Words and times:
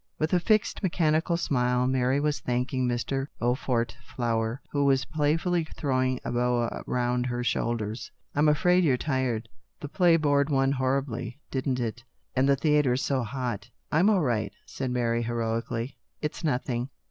With 0.17 0.33
a 0.33 0.39
fixed, 0.39 0.81
mechanical 0.81 1.37
smile 1.37 1.85
Mary 1.85 2.19
was 2.19 2.39
thanking 2.39 2.87
Mr. 2.87 3.27
Flower, 4.15 4.59
who 4.71 4.83
was 4.83 5.05
playfully 5.05 5.63
throwing 5.63 6.19
a 6.25 6.31
boa 6.31 6.81
round 6.87 7.27
her 7.27 7.43
shoulders." 7.43 8.09
I'm 8.35 8.47
afraid 8.49 8.83
you're 8.83 8.97
tired. 8.97 9.47
The 9.79 9.89
play 9.89 10.17
bored 10.17 10.49
one 10.49 10.71
horribly, 10.71 11.39
didn't 11.51 11.79
it? 11.79 12.03
And 12.35 12.49
the 12.49 12.55
theatre's 12.55 13.03
so 13.03 13.21
hot 13.21 13.69
""I'm 13.91 14.09
all 14.09 14.23
right," 14.23 14.51
said 14.65 14.89
Mary, 14.89 15.21
heroically." 15.21 15.99
It's 16.23 16.43
nothing." 16.43 16.89